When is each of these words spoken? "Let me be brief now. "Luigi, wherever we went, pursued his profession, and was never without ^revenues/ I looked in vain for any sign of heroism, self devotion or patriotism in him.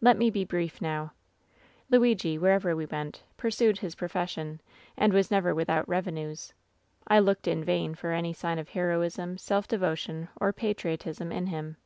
"Let 0.00 0.16
me 0.16 0.30
be 0.30 0.42
brief 0.42 0.80
now. 0.80 1.12
"Luigi, 1.90 2.38
wherever 2.38 2.74
we 2.74 2.86
went, 2.86 3.24
pursued 3.36 3.80
his 3.80 3.94
profession, 3.94 4.62
and 4.96 5.12
was 5.12 5.30
never 5.30 5.54
without 5.54 5.86
^revenues/ 5.86 6.54
I 7.06 7.18
looked 7.18 7.46
in 7.46 7.62
vain 7.62 7.94
for 7.94 8.12
any 8.12 8.32
sign 8.32 8.58
of 8.58 8.70
heroism, 8.70 9.36
self 9.36 9.68
devotion 9.68 10.30
or 10.40 10.50
patriotism 10.54 11.30
in 11.30 11.48
him. 11.48 11.76